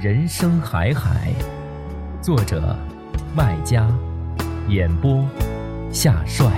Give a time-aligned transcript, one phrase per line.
[0.00, 1.32] 人生海海，
[2.20, 2.76] 作者
[3.36, 3.88] 麦家，
[4.68, 5.24] 演播
[5.92, 6.50] 夏帅。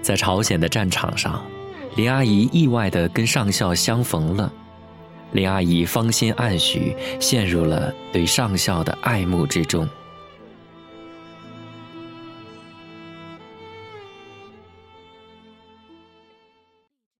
[0.00, 1.44] 在朝鲜的战场上，
[1.96, 4.50] 林阿姨意外的跟上校相逢了。
[5.32, 9.86] 林阿姨芳心暗许，陷入了对上校的爱慕之中。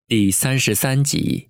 [0.09, 1.49] 第三十三集，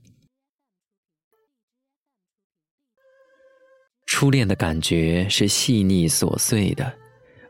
[4.06, 6.94] 初恋的感觉是细腻琐碎的，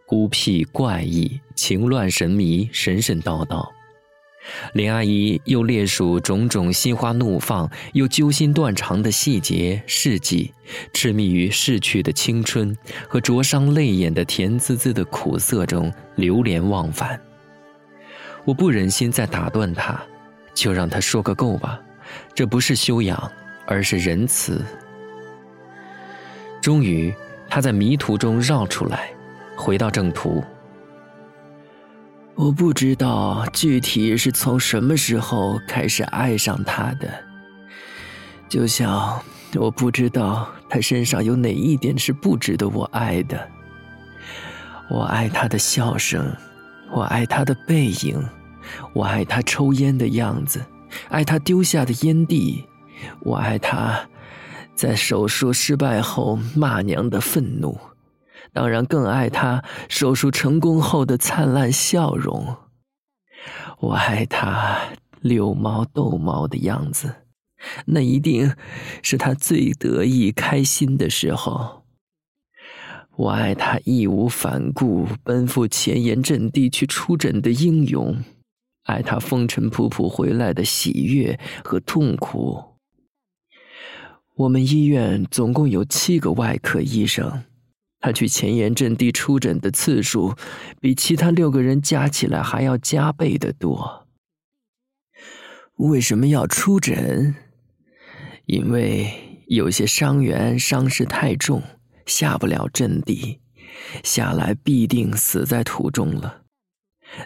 [0.04, 3.64] 孤僻怪异，情乱神迷，神神叨叨。
[4.74, 10.52] 林阿姨又列数种种心花怒放又揪心断肠的细节事迹，
[10.92, 12.76] 痴迷于逝去的青春
[13.08, 17.22] 和灼伤泪眼的甜滋滋的苦涩中流连忘返。
[18.44, 20.04] 我不忍心再打断她。
[20.56, 21.78] 就让他说个够吧，
[22.34, 23.30] 这不是修养，
[23.66, 24.64] 而是仁慈。
[26.62, 27.14] 终于，
[27.46, 29.10] 他在迷途中绕出来，
[29.54, 30.42] 回到正途。
[32.34, 37.06] 我不知道具体是从什么时候开始爱上他的，
[38.48, 39.20] 就像
[39.56, 43.48] 我不知道他身上有哪一点是不值得我爱的。
[44.88, 46.34] 我爱他的笑声，
[46.90, 48.26] 我爱他的背影。
[48.92, 50.64] 我爱他抽烟的样子，
[51.08, 52.64] 爱他丢下的烟蒂，
[53.20, 54.08] 我爱他
[54.74, 57.78] 在手术失败后骂娘的愤怒，
[58.52, 62.56] 当然更爱他手术成功后的灿烂笑容。
[63.78, 64.78] 我爱他
[65.20, 67.14] 遛猫逗猫的样子，
[67.86, 68.54] 那一定
[69.02, 71.82] 是他最得意开心的时候。
[73.16, 78.22] 我爱他义无反顾奔赴前沿阵地去出诊的英勇。
[78.86, 82.76] 爱他风尘仆仆回来的喜悦和痛苦。
[84.36, 87.44] 我们医院总共有七个外科医生，
[88.00, 90.34] 他去前沿阵地出诊的次数，
[90.80, 94.06] 比其他六个人加起来还要加倍的多。
[95.76, 97.34] 为什么要出诊？
[98.46, 101.62] 因为有些伤员伤势太重，
[102.06, 103.40] 下不了阵地，
[104.04, 106.45] 下来必定死在途中了。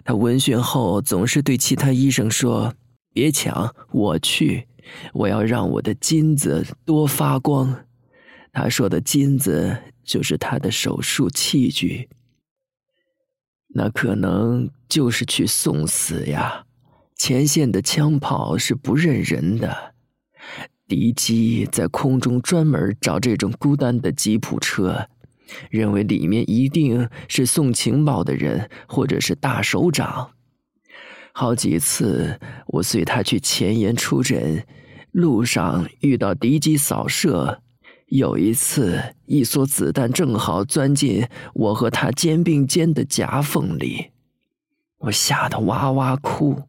[0.04, 2.74] 他闻讯后总是对其他医生说
[3.12, 4.66] ：“别抢，我去，
[5.12, 7.84] 我要让我的金子多发光。”
[8.52, 12.08] 他说的金子就是他的手术器具。
[13.72, 16.64] 那可能就是去送死呀！
[17.16, 19.94] 前线的枪炮是不认人的，
[20.88, 25.08] 敌机在空中专门找这种孤单的吉普车。
[25.70, 30.30] 认为里面一定是送情报的人，或者是大首长。
[31.32, 34.66] 好几次我随他去前沿出诊，
[35.12, 37.62] 路上遇到敌机扫射，
[38.06, 44.10] 有一次一梭子弹正好钻进我和他肩并肩的夹缝里，
[44.98, 46.62] 我吓得哇哇哭。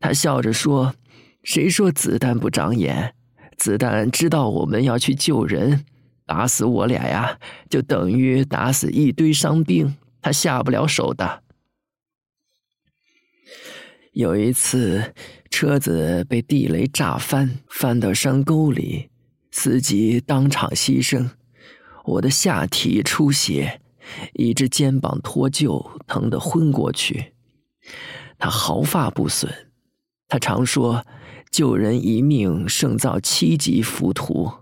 [0.00, 0.94] 他笑着说
[1.44, 3.14] ：“谁说子弹不长眼？
[3.58, 5.84] 子弹知道我们要去救人。”
[6.30, 11.42] 打死我俩呀，就等于打死一堆伤兵，他下不了手的。
[14.12, 15.12] 有一次，
[15.50, 19.10] 车子被地雷炸翻，翻到山沟里，
[19.50, 21.30] 司机当场牺牲，
[22.04, 23.80] 我的下体出血，
[24.34, 27.32] 一只肩膀脱臼，疼得昏过去。
[28.38, 29.52] 他毫发不损，
[30.28, 31.04] 他常说
[31.50, 34.52] ：“救人一命胜造七级浮屠。”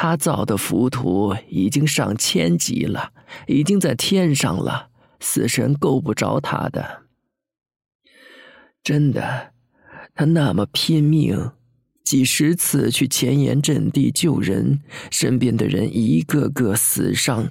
[0.00, 3.10] 他造的浮屠已经上千级了，
[3.48, 7.02] 已经在天上了，死神够不着他的。
[8.84, 9.52] 真的，
[10.14, 11.50] 他那么拼命，
[12.04, 14.78] 几十次去前沿阵地救人，
[15.10, 17.50] 身边的人一个个死伤，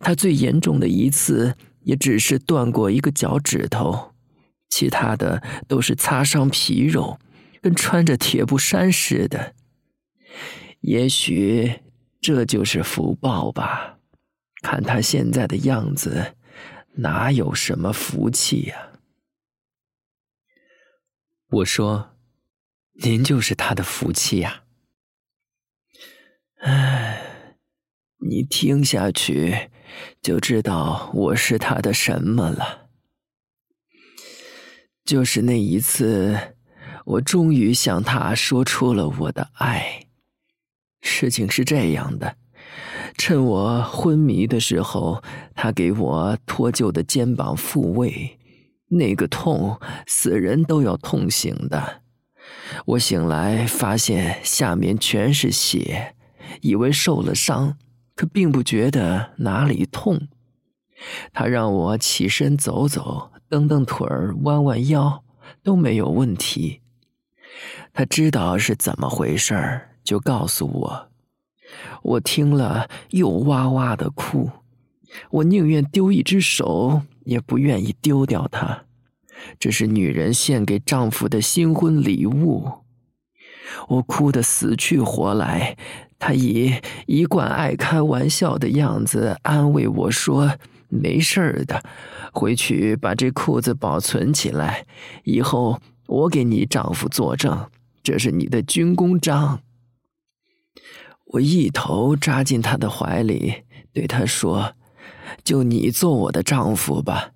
[0.00, 1.54] 他最严重的一次
[1.84, 4.10] 也只是断过一个脚趾头，
[4.68, 7.20] 其他的都是擦伤皮肉，
[7.62, 9.54] 跟穿着铁布衫似的。
[10.80, 11.83] 也许
[12.24, 13.98] 这就是福报吧。
[14.62, 16.36] 看他现在的样子，
[16.94, 18.92] 哪有什么福气呀？
[21.50, 22.16] 我说
[23.04, 24.64] ：“您就是他的福气呀。”
[26.64, 27.56] 唉，
[28.16, 29.68] 你听下去
[30.22, 32.88] 就知道我是他的什么了。
[35.04, 36.54] 就是那一次，
[37.04, 40.03] 我终于向他说出了我的爱。
[41.04, 42.36] 事情是这样的，
[43.18, 45.22] 趁我昏迷的时候，
[45.54, 48.38] 他给我脱臼的肩膀复位。
[48.88, 52.00] 那个痛，死人都要痛醒的。
[52.86, 56.14] 我醒来发现下面全是血，
[56.62, 57.76] 以为受了伤，
[58.14, 60.28] 可并不觉得哪里痛。
[61.32, 65.22] 他让我起身走走，蹬蹬腿儿，弯弯腰，
[65.62, 66.80] 都没有问题。
[67.92, 71.08] 他知道是怎么回事儿，就告诉我。
[72.02, 74.50] 我听了又哇哇的哭。
[75.30, 78.84] 我宁愿丢一只手，也不愿意丢掉它。
[79.58, 82.70] 这是女人献给丈夫的新婚礼物。
[83.88, 85.76] 我哭得死去活来，
[86.18, 86.74] 他以
[87.06, 90.56] 一贯爱开玩笑的样子安慰我说
[90.88, 91.82] ：“没事儿的，
[92.32, 94.86] 回去把这裤子保存起来，
[95.24, 97.68] 以后我给你丈夫作证，
[98.02, 99.60] 这是你的军功章。”
[101.24, 104.74] 我一头扎进他的怀里，对他说。
[105.42, 107.30] 就你做我的丈夫吧，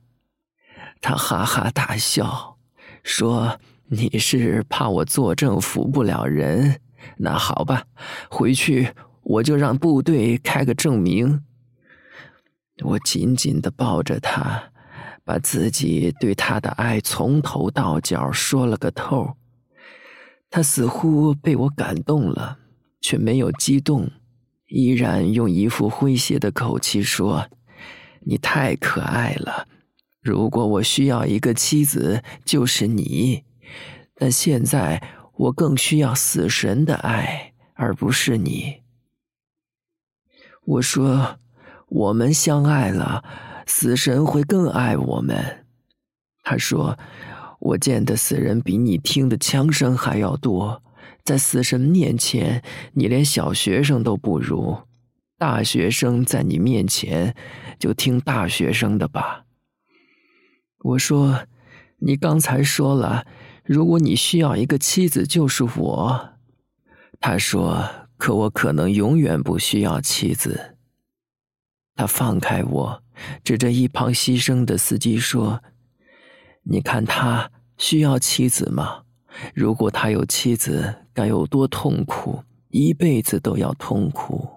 [1.00, 2.58] 他哈哈大笑，
[3.02, 3.58] 说
[3.88, 6.81] ：“你是怕我作证服不了人？
[7.17, 7.85] 那好吧，
[8.31, 8.93] 回去
[9.23, 11.43] 我就让部队开个证明。”
[12.84, 14.70] 我紧紧的抱着他，
[15.25, 19.34] 把自己对他的爱从头到脚说了个透。
[20.50, 22.58] 他似乎被我感动了，
[23.00, 24.10] 却没有激动，
[24.66, 27.48] 依然用一副诙谐的口气说。
[28.22, 29.66] 你太可爱了，
[30.20, 33.44] 如果我需要一个妻子，就是你。
[34.14, 35.02] 但现在
[35.34, 38.82] 我更需要死神的爱，而不是你。
[40.66, 41.38] 我说，
[41.88, 43.24] 我们相爱了，
[43.66, 45.64] 死神会更爱我们。
[46.42, 46.98] 他说，
[47.60, 50.82] 我见的死人比你听的枪声还要多，
[51.28, 52.62] 在死神面前，
[52.94, 54.78] 你连小学生都不如。
[55.36, 57.36] 大学生在你面前，
[57.78, 59.44] 就听大学生的吧。
[60.78, 61.44] 我说，
[61.98, 63.26] 你刚才说了，
[63.62, 66.30] 如果你需要一个妻子，就是我。
[67.20, 67.86] 他说，
[68.16, 70.78] 可我可能永远不需要妻子。
[71.94, 73.02] 他放开我，
[73.44, 75.62] 指着一旁牺牲的司机说
[76.64, 79.02] ：“你看他需要妻子吗？
[79.54, 84.49] 如果他有妻子，该有多痛苦，一辈子都要痛苦。”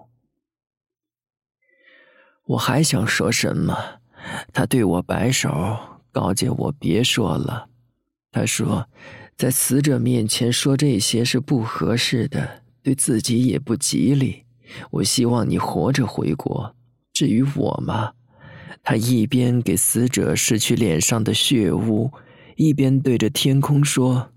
[2.46, 3.76] 我还想说什么，
[4.52, 5.50] 他对我摆手，
[6.12, 7.68] 告诫我别说了。
[8.30, 8.88] 他说，
[9.36, 14.44] 在死者面前说这些是不合适的，对自己也不吉利。
[14.92, 16.76] 我希望你活着回国。
[17.12, 18.12] 至于我嘛，
[18.84, 22.12] 他一边给死者拭去脸上的血污，
[22.54, 24.30] 一边对着天空说：“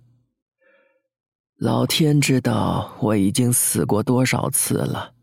[1.57, 5.13] 老天知道我已经死过多少次了，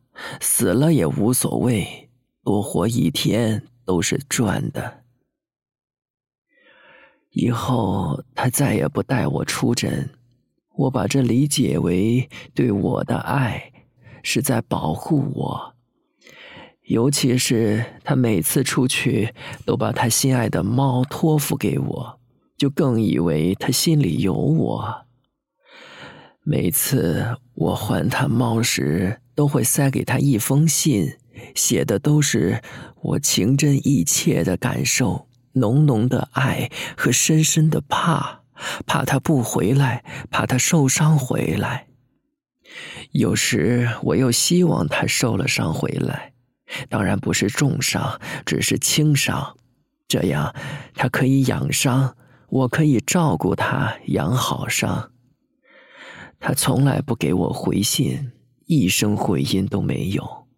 [0.41, 2.09] 死了也无所谓。”
[2.45, 5.05] 多活一天都是赚的。
[7.31, 10.11] 以后他再也不带我出诊，
[10.75, 13.73] 我把这理解为对我的爱，
[14.25, 15.75] 是在保护我。
[16.89, 19.33] 尤其是他每次出去
[19.65, 22.19] 都把他心爱的猫托付给我，
[22.57, 25.07] 就更以为他心里有我。
[26.45, 31.17] 每次我还他猫时，都会塞给他一封信。
[31.55, 32.61] 写的都是
[33.01, 38.41] 我情真意切的感受，浓浓的爱和深深的怕，
[38.87, 41.87] 怕他不回来，怕他受伤回来。
[43.13, 46.33] 有时我又希望他受了伤回来，
[46.89, 49.57] 当然不是重伤，只是轻伤，
[50.09, 50.53] 这样
[50.95, 52.17] 他可以养伤，
[52.49, 55.12] 我可以照顾他养好伤。
[56.45, 58.33] 他从来不给我回信，
[58.67, 60.49] 一声回音都没有。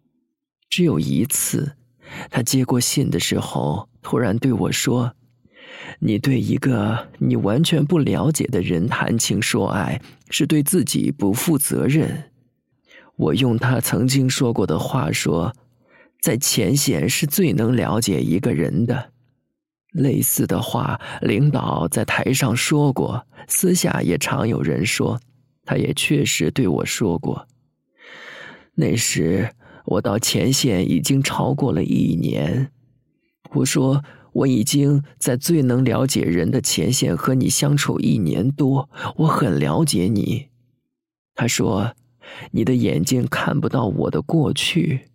[0.67, 1.77] 只有一次，
[2.31, 5.13] 他接过信的时候，突然对我说
[6.01, 10.01] ：“你对一个你完全不了解的人谈情说爱，
[10.31, 12.31] 是对自己不负责任。”
[13.15, 15.55] 我用他曾经说过的话说
[16.19, 19.11] ：“在前线是最能了解一个人的。”
[19.93, 25.19] 类似的话，领导在台上说过，私下也常有人说，
[25.65, 27.47] 他也确实对我说过。
[28.75, 29.53] 那时
[29.85, 32.71] 我到前线已经超过了一年，
[33.55, 40.47] 我说我已经在最能了解人的前线和你相处一年多，我很了解你。
[41.33, 41.95] 他说。
[42.51, 45.11] 你的眼睛看不到我的过去，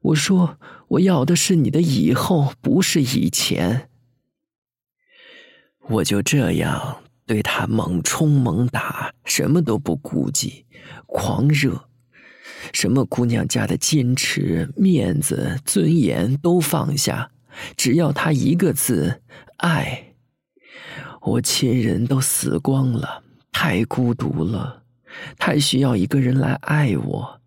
[0.00, 3.90] 我说我要的是你的以后，不是以前。
[5.88, 10.66] 我就这样对他猛冲猛打，什么都不顾忌，
[11.06, 11.84] 狂热，
[12.72, 17.30] 什么姑娘家的矜持、面子、尊严都放下，
[17.76, 19.22] 只要他一个字
[19.58, 20.14] 爱。
[21.20, 23.22] 我亲人都死光了，
[23.52, 24.82] 太孤独了。
[25.38, 27.40] 太需要一个人来爱我，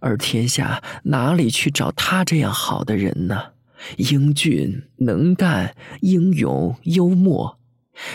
[0.00, 3.52] 而天下哪里去找他这样好的人呢？
[3.98, 7.58] 英俊、能干、英勇、幽默，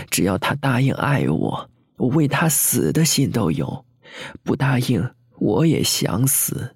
[0.09, 3.85] 只要他答应爱我，我为他死的心都有；
[4.43, 6.75] 不答应，我也想死。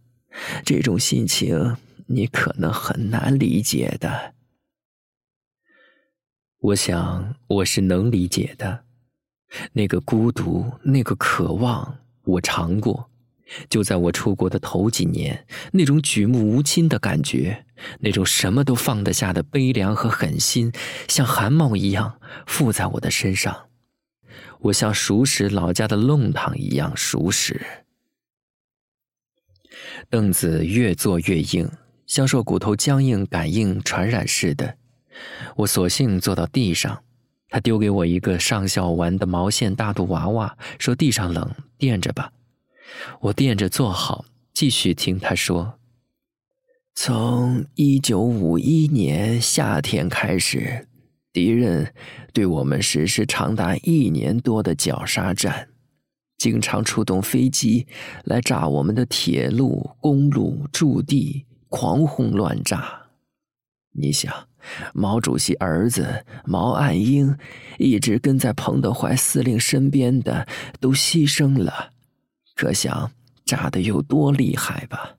[0.66, 1.78] 这种心情
[2.08, 4.34] 你可能很难理解的。
[6.60, 8.86] 我想我是能理解的。
[9.74, 13.11] 那个孤独，那个渴望，我尝过。
[13.70, 17.66] 就在我出国的头几年，那种举目无亲的感觉，
[18.00, 20.72] 那种什么都放得下的悲凉和狠心，
[21.08, 23.68] 像寒毛一样附在我的身上。
[24.60, 27.60] 我像熟识老家的弄堂一样熟识。
[30.10, 31.70] 凳子越坐越硬，
[32.06, 34.78] 像受骨头僵硬感应传染似的。
[35.56, 37.04] 我索性坐到地上。
[37.54, 42.32] 他丢给我一个上校玩的毛线大肚娃娃，说：“地上冷，垫着吧。”
[43.22, 45.80] 我垫着坐好，继续听他说
[46.96, 50.88] ：“从一九五一年夏天开始，
[51.32, 51.94] 敌人
[52.34, 55.70] 对我们实施长达一年多的绞杀战，
[56.38, 57.88] 经常出动飞机
[58.24, 63.08] 来炸我们的铁路、公路、驻地，狂轰乱炸。
[63.94, 64.34] 你想？”
[64.94, 67.36] 毛主席儿子毛岸英，
[67.80, 70.48] 一直跟在彭德怀司令身边的，
[70.80, 71.90] 都牺牲了，
[72.62, 73.12] 可想
[73.44, 75.16] 炸的有多厉害吧？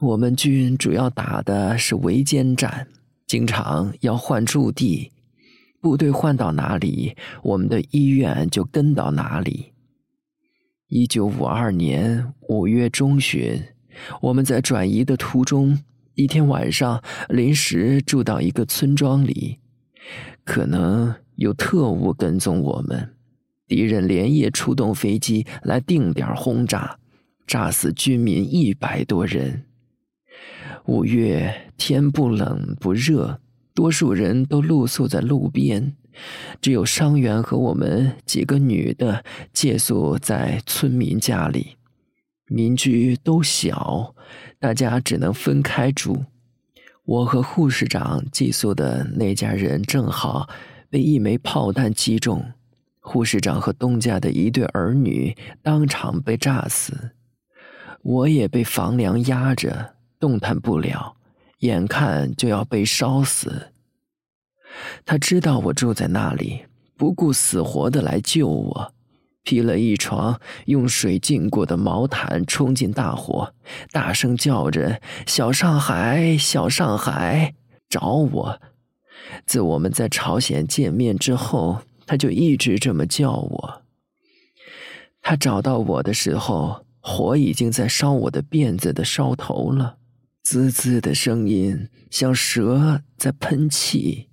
[0.00, 2.88] 我们军主要打的是围歼战，
[3.26, 5.12] 经常要换驻地，
[5.82, 9.74] 部队换到哪里，我们的医院就跟到哪里。
[10.88, 13.62] 一九五二年五月中旬，
[14.22, 15.78] 我们在转移的途中。
[16.14, 19.58] 一天晚上，临时住到一个村庄里，
[20.42, 23.15] 可能有特务跟踪我们。
[23.66, 26.98] 敌人连夜出动飞机来定点轰炸，
[27.46, 29.64] 炸死军民一百多人。
[30.84, 33.40] 五月天不冷不热，
[33.74, 35.96] 多数人都露宿在路边，
[36.60, 41.76] 只有伤员和我们几个女的借宿在村民家里。
[42.48, 44.14] 民居都小，
[44.60, 46.24] 大家只能分开住。
[47.04, 50.48] 我和护士长寄宿的那家人正好
[50.88, 52.52] 被一枚炮弹击中，
[53.08, 57.12] 护士长和东家的一对儿女当场被炸死。
[58.02, 61.14] 我也被房梁压着，动弹不了，
[61.60, 63.68] 眼看就要被烧死。
[65.04, 66.64] 他知道我住在那里，
[66.96, 68.92] 不顾死活的来救我。
[69.44, 73.54] 披了一床用水浸过的毛毯，冲进大火，
[73.92, 77.54] 大声叫着：“小上海，小上海，
[77.88, 78.60] 找我！”
[79.46, 83.82] 自我们在朝鲜见面之后，他就一直这么叫我。
[85.20, 89.98] 他找到我的时候，火已经在烧我的辫子的梢头了，
[90.42, 94.28] 滋滋的声音像蛇在喷气。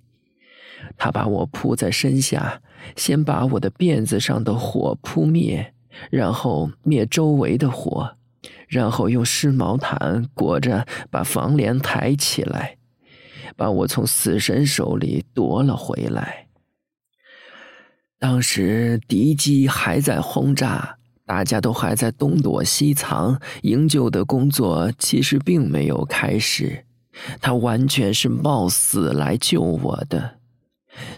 [0.96, 2.62] 他把我扑在身下。
[2.96, 5.72] 先把我的辫子上的火扑灭，
[6.10, 8.18] 然后灭周围的火，
[8.68, 12.76] 然后用湿毛毯裹着，把房帘抬起来，
[13.56, 16.43] 把我从死神手里夺了回来。
[18.18, 26.84] 当时敌机还在轰炸，大家都还在东躲西藏，营救的工作其实并没有开始。
[27.40, 30.38] 他完全是冒死来救我的。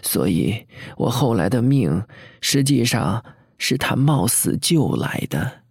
[0.01, 0.65] 所以，
[0.97, 2.03] 我后来的命
[2.41, 3.23] 实际上
[3.57, 5.61] 是他冒死救来的。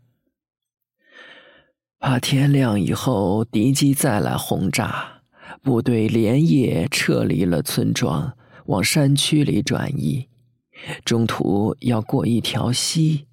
[1.99, 5.23] 怕天亮以后敌机再来轰炸，
[5.63, 10.29] 部队连夜撤离了村庄，往山区里转移。
[11.05, 13.27] 中途要过一条溪，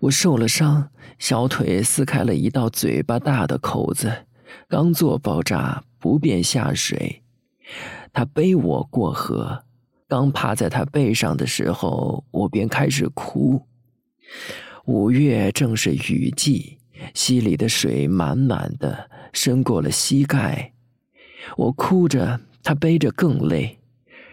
[0.00, 4.26] 我受了伤，小腿撕开了一道嘴巴大的口子，
[4.68, 7.22] 刚做包扎，不便下水。
[8.12, 9.64] 他背我过河，
[10.06, 13.62] 刚趴在他背上的时候，我便开始哭。
[14.84, 16.78] 五月正是雨季。
[17.12, 20.72] 溪里的水满满的，深过了膝盖。
[21.56, 23.78] 我哭着，他背着更累。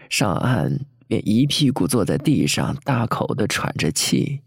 [0.08, 4.40] 上岸便一屁股坐在地上，大口的喘着气。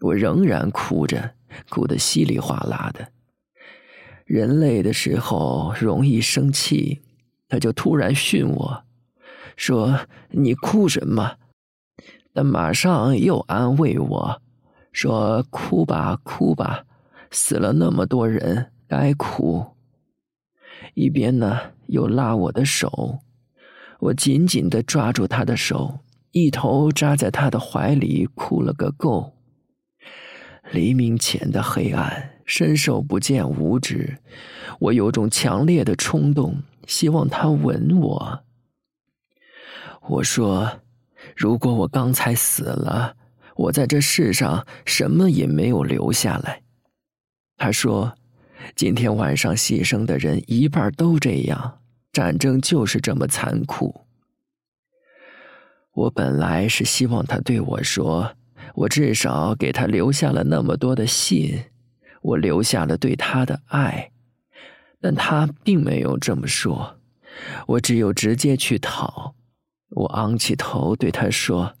[0.00, 1.34] 我仍然哭着，
[1.68, 3.06] 哭得稀里哗啦的。
[4.24, 7.02] 人累的时候容易生气，
[7.50, 8.84] 他就突然训我，
[9.58, 11.36] 说：“你哭什么？”
[12.32, 14.42] 但马上又安慰我，
[14.92, 16.86] 说：“哭吧，哭吧。”
[17.30, 19.66] 死了那么多人，该哭。
[20.94, 23.18] 一边呢，又拉我的手，
[24.00, 26.00] 我紧紧的抓住他的手，
[26.32, 29.36] 一头扎在他的怀里，哭了个够。
[30.72, 34.18] 黎明前的黑暗，伸手不见五指，
[34.78, 38.44] 我有种强烈的冲动，希望他吻我。
[40.08, 40.80] 我说
[41.36, 43.16] ：“如果我刚才死了，
[43.56, 46.62] 我在这世上什么也没有留下来。”
[47.58, 48.14] 他说
[48.74, 51.79] ：“今天晚上牺牲的人一半都这样，
[52.20, 54.02] 战争就是这么残酷。”
[55.94, 58.36] 我本来是希望他对我说
[58.76, 61.64] ：“我至少给他留下了那么多的信，
[62.20, 64.10] 我留下了对他的爱。”
[65.00, 66.98] 但他并没有这么说，
[67.66, 69.34] 我只有直接去讨。
[69.88, 71.74] 我昂起头对他说：“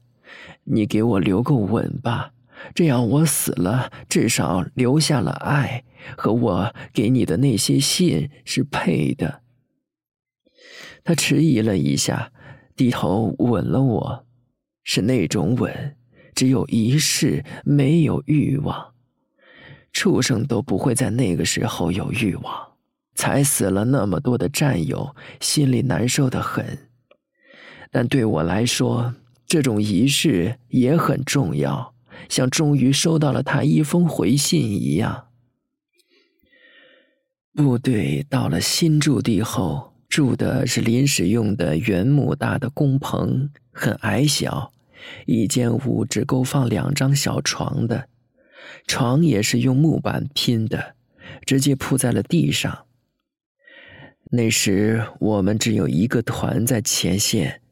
[0.64, 2.32] 你给我留个吻吧。”
[2.74, 5.84] 这样，我死了，至少留下了爱，
[6.16, 9.42] 和我给你的那些信是配的。
[11.04, 12.32] 他迟疑了一下，
[12.76, 14.26] 低头吻了我，
[14.84, 15.96] 是那种吻，
[16.34, 18.94] 只有仪式，没有欲望。
[19.92, 22.72] 畜生都不会在那个时候有欲望，
[23.14, 26.90] 才死了那么多的战友，心里难受的很。
[27.90, 29.14] 但对我来说，
[29.46, 31.94] 这种仪式也很重要。
[32.28, 35.28] 像终于收到了他一封回信一样。
[37.54, 44.72] 部队到了新驻地后，住的是临时用的原木搭的工棚，很矮小，
[45.24, 48.08] 一间屋只够放两张小床的，
[48.88, 50.96] 床也是用木板拼的，
[51.46, 52.86] 直接铺在了地上。
[54.32, 57.62] 那时我们只有一个团在前线，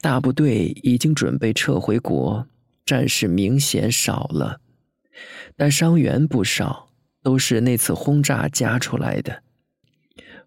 [0.00, 2.46] 大部队已经准备撤回国。
[2.84, 4.60] 战士明显少了，
[5.56, 6.90] 但伤员不少，
[7.22, 9.42] 都是那次轰炸加出来的。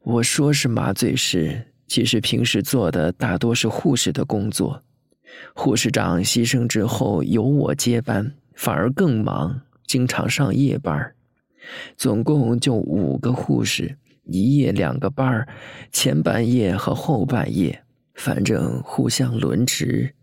[0.10, 4.82] 我说是麻醉师，其实平时做的大多是护士的工作。
[5.54, 11.13] 护士长牺牲之后，由我接班，反而更忙，经常上夜班。
[11.98, 15.46] 总共就五个护士，一夜两个班
[15.91, 20.13] 前半夜和后半夜，反正互相轮值。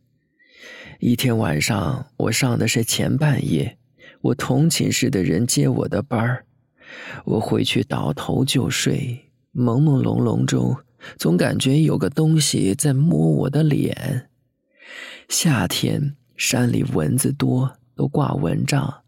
[0.98, 3.76] 一天晚上，我上的是前半夜，
[4.22, 6.46] 我同寝室的人接我的班儿，
[7.26, 9.23] 我回去倒头就睡，
[9.54, 10.76] 朦朦胧胧中，
[11.16, 14.28] 总感觉有个东西在摸我的脸。
[15.28, 19.02] 夏天山里蚊子多，都挂蚊帐，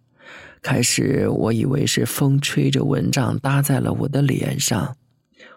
[0.63, 4.97] 开始我以为是风吹着蚊帐搭在了我的脸上，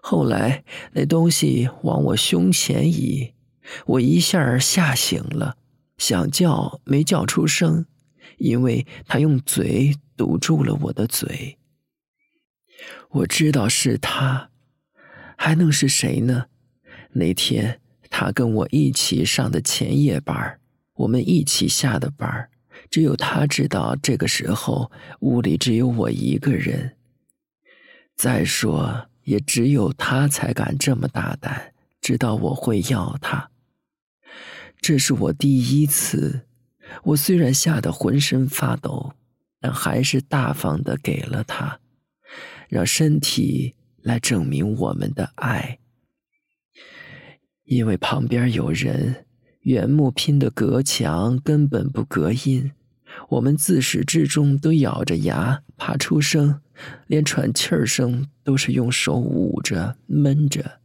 [0.01, 3.33] 后来那东西往我胸前移，
[3.85, 5.55] 我一下吓醒了。
[5.97, 7.85] 想叫没叫出声，
[8.37, 11.57] 因为他用嘴堵住了我的嘴。
[13.09, 14.49] 我知道是他，
[15.41, 16.47] 还能是谁呢？
[17.13, 20.59] 那天他跟我一起上的前夜班，
[20.95, 22.49] 我们一起下的班，
[22.91, 26.97] 只有他知道这个时候屋里只有我一个人。
[28.17, 33.49] 再说，也只有他才敢这么大胆，知道我会要他。
[34.81, 36.41] 这是我第一次，
[37.03, 39.13] 我虽然吓得浑身发抖，
[39.61, 41.79] 但还是大方的给了他，
[42.67, 45.79] 让身体来证明我们的爱。
[47.63, 49.25] 因为旁边有人，
[49.61, 52.71] 原木拼的隔墙根本不隔音，
[53.29, 56.61] 我们自始至终都咬着牙，怕出声，
[57.07, 60.79] 连喘气儿声都是用手捂着闷着。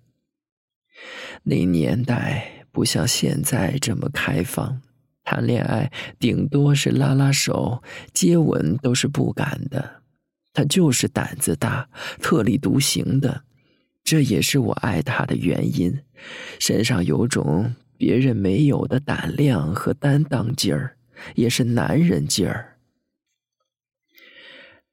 [1.45, 2.51] 那年代。
[2.75, 4.83] 不像现在这么开放，
[5.23, 10.03] 谈恋爱顶多是拉拉手、接吻都是不敢的。
[10.55, 11.87] 他就是胆子大，
[12.23, 13.43] 特立独行的，
[14.03, 16.01] 这也是我爱他的原因。
[16.59, 20.97] 身上有种别人没有的胆量和担当劲儿，
[21.35, 22.79] 也是男人劲儿。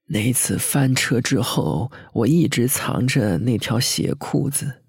[0.07, 4.81] 那次翻车之后，我一直藏着那条血裤子。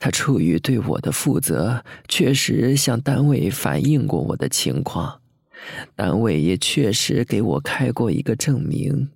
[0.00, 5.20] 他出于对我的负责，确实向单位反映过我的情况，
[5.94, 9.10] 单位也确实给我开过一个证明。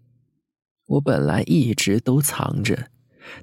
[0.86, 2.88] 我本来一直都藏着，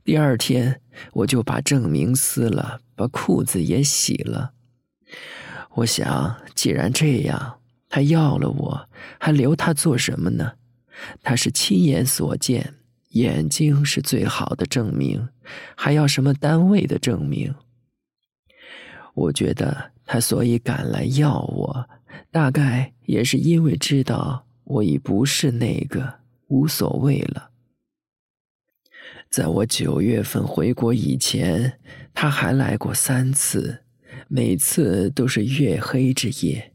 [0.03, 0.81] 第二天
[1.13, 4.53] 我就把证明撕了，把裤子也洗了。
[5.75, 10.53] 我想，既然这样，他要了我，还留他做什么呢？
[11.21, 12.75] 他是亲眼所见。
[13.09, 15.29] 眼睛是最好的证明，
[15.75, 17.53] 还要什么单位的证明？
[19.13, 21.89] 我觉得他所以赶来要我，
[22.31, 26.21] 大概也是因为知道我已不是那个
[26.53, 27.49] 无所谓了。
[29.29, 31.79] 在我九月份回国以前，
[32.13, 33.83] 他还来过三次，
[34.27, 36.73] 每次都是月黑之夜，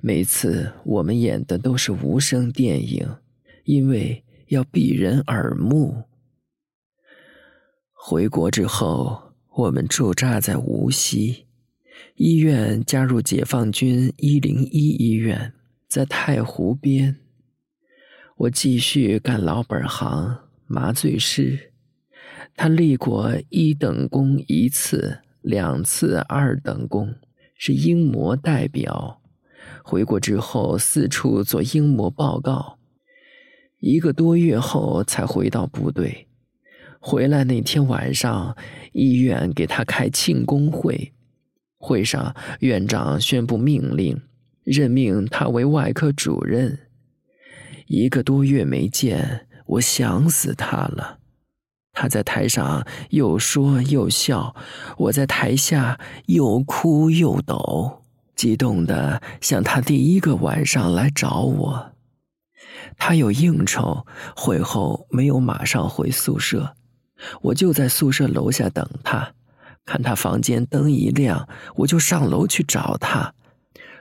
[0.00, 3.16] 每次我们演的都是无声电影，
[3.64, 4.22] 因为。
[4.50, 6.04] 要避人耳目。
[7.92, 11.46] 回国之后，我们驻扎在无锡
[12.14, 15.52] 医院，加入解放军一零一医院，
[15.88, 17.16] 在太湖边。
[18.38, 21.72] 我继续干老本行，麻醉师。
[22.54, 27.14] 他立过一等功一次，两次二等功，
[27.56, 29.22] 是英模代表。
[29.82, 32.76] 回国之后，四处做英模报告。
[33.80, 36.28] 一个多月后才回到部队。
[37.00, 38.54] 回来那天晚上，
[38.92, 41.14] 医院给他开庆功会。
[41.78, 44.20] 会上，院长宣布命令，
[44.62, 46.78] 任命他为外科主任。
[47.86, 51.18] 一个多月没见，我想死他了。
[51.92, 54.54] 他在台上又说又笑，
[54.98, 58.02] 我在台下又哭又抖，
[58.34, 61.92] 激动的像他第一个晚上来找我。
[62.98, 66.74] 他有应酬，会后没有马上回宿舍，
[67.40, 69.32] 我就在宿舍楼下等他。
[69.84, 73.32] 看他房间灯一亮，我就上楼去找他。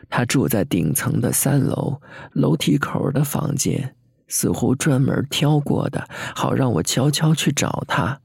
[0.10, 2.02] 他住在顶层的三楼
[2.34, 3.96] 楼梯口的房间，
[4.28, 8.22] 似乎专门挑过的，好让我悄悄去找他。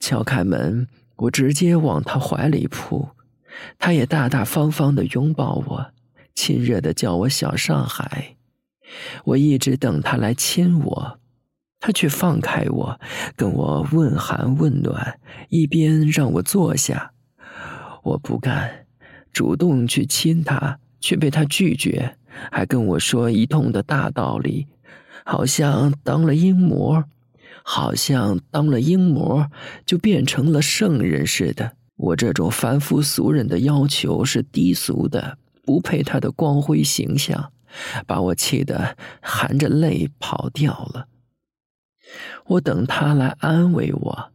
[0.00, 3.08] 敲开门，我直接往他怀里扑，
[3.78, 5.86] 他也大大方方的拥抱我，
[6.34, 8.36] 亲热的叫我小上海。
[9.24, 11.20] 我一直等他来亲我，
[11.78, 13.00] 他却放开我，
[13.36, 17.12] 跟我问寒问暖，一边让我坐下。
[18.02, 18.81] 我不干，
[19.32, 22.16] 主动去亲他，却被他拒绝，
[22.50, 24.66] 还跟我说一通的大道理，
[25.24, 27.04] 好像当了阴魔，
[27.62, 29.50] 好像当了阴魔
[29.86, 31.72] 就变成了圣人似的。
[31.96, 37.52] 我这种凡夫俗人的要求是低俗的，不配他的光辉形象。
[38.06, 41.06] 把我气得含着泪跑掉了。
[42.44, 44.30] 我等他来安慰我，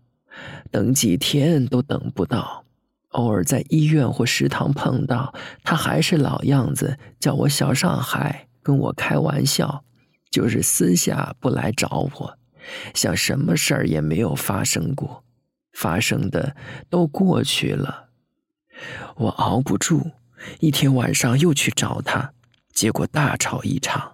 [0.71, 2.65] 等几天都等不到。
[3.17, 9.83] 偶尔在医院或食堂碰到他，还是老样子，叫我小上海，跟我开玩笑，
[10.29, 12.37] 就是私下不来找我，
[12.93, 15.23] 像什么事儿也没有发生过。
[15.73, 16.55] 发生的
[16.89, 18.09] 都过去了。
[19.15, 20.11] 我熬不住，
[20.59, 22.33] 一天晚上又去找他。
[22.71, 24.13] 结果大吵一场。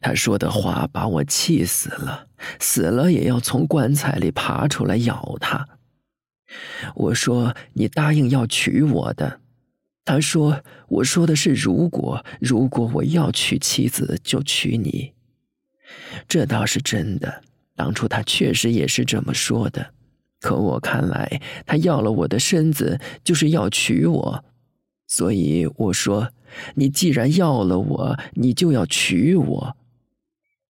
[0.00, 2.26] 他说的话把我气死了，
[2.58, 5.73] 死了也要从棺材里爬出来咬他。
[6.94, 9.40] 我说：“你答应要娶我的。”
[10.04, 15.12] 他说：“我说的是如果，如果我要娶妻子，就娶你。”
[16.28, 17.42] 这倒是真的，
[17.74, 19.94] 当初他确实也是这么说的。
[20.40, 24.44] 可我看来，他要了我的身子，就是要娶我。
[25.06, 26.30] 所以我说，
[26.74, 29.76] 你既然要了我，你就要娶我。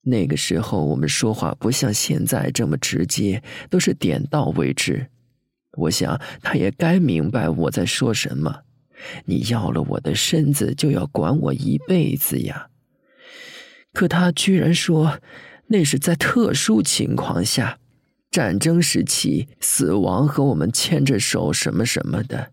[0.03, 5.09] 那个时候我们说话不像现在这么直接，都是点到为止。
[5.77, 8.63] 我想他也该明白我在说什么。
[9.27, 12.69] 你要了我的身子，就要管我一辈子呀。
[13.93, 15.21] 可他居然说，
[15.67, 17.79] 那是在特殊情况下，
[18.31, 22.51] 战争时期，死亡和我们牵着手，什么什么的。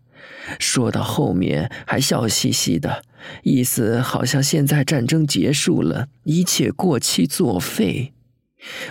[0.60, 3.04] 说到后面还笑嘻嘻的，
[3.44, 8.14] 意思好像现在战争结束了，一切过期作废。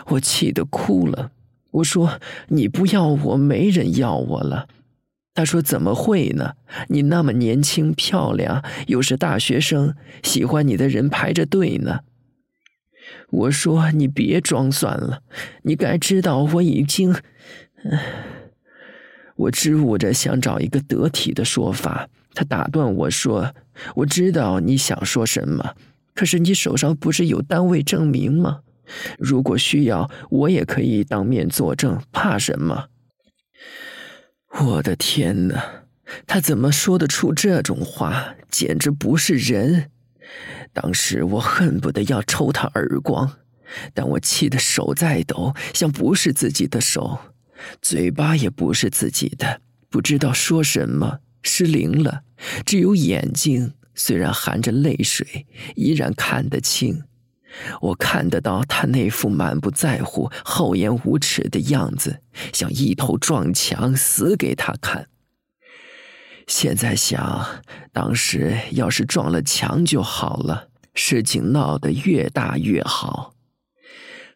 [0.06, 1.32] 我气得哭了。
[1.70, 4.68] 我说：“你不要我，没人要我了。”
[5.34, 6.54] 他说：“怎么会呢？
[6.88, 12.00] 你那么年轻漂亮，又是大学生，喜欢你的人排着队呢。”
[13.30, 15.22] 我说你别装蒜了，
[15.62, 17.14] 你该知道我已经……
[19.36, 23.54] 我支吾着想找一个得体的说法，他打断我说
[23.96, 25.74] ：“我知道你想说什么，
[26.14, 28.60] 可是你手上不是有单位证明吗？
[29.18, 32.86] 如果需要，我也可以当面作证，怕什么？”
[34.60, 35.84] 我的天哪！
[36.26, 38.34] 他怎么说得出这种话？
[38.50, 39.90] 简直不是人！
[40.72, 43.38] 当时我恨不得要抽他耳光，
[43.94, 47.18] 但我气得手在抖，像不是自己的手，
[47.80, 52.22] 嘴巴也不是自己的，不知道说什么，失灵了。
[52.66, 57.04] 只有眼睛，虽然含着泪水，依然看得清。
[57.80, 62.20] 我看得到他那副满不在乎、厚颜无耻的样子，
[62.52, 65.08] 想一头撞墙，死给他看。
[66.46, 73.34] 现在想，当时要是撞了墙就好了，事情闹得越大越好。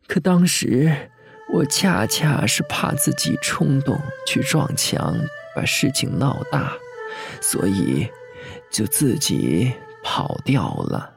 [0.06, 1.10] 可当时
[1.54, 5.16] 我恰恰是怕自己冲动去撞墙，
[5.56, 6.72] 把事情闹大，
[7.40, 8.08] 所以
[8.70, 9.72] 就自己
[10.02, 11.13] 跑掉了。